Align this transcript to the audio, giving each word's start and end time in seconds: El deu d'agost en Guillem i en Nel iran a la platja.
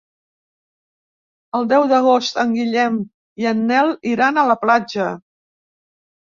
El 1.59 1.67
deu 1.73 1.85
d'agost 1.91 2.41
en 2.45 2.57
Guillem 2.57 2.99
i 3.45 3.49
en 3.53 3.63
Nel 3.69 3.95
iran 4.17 4.43
a 4.43 4.49
la 4.55 4.59
platja. 4.67 5.15